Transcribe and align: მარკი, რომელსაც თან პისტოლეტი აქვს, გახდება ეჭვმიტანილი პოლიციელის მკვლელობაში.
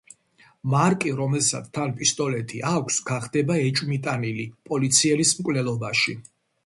მარკი, 0.73 1.11
რომელსაც 1.17 1.67
თან 1.77 1.93
პისტოლეტი 1.99 2.63
აქვს, 2.69 2.97
გახდება 3.11 3.59
ეჭვმიტანილი 3.67 4.47
პოლიციელის 4.71 5.35
მკვლელობაში. 5.43 6.17